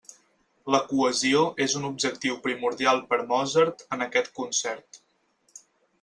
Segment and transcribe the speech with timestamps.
[0.75, 4.99] La cohesió és un objectiu primordial per a Mozart en aquest concert.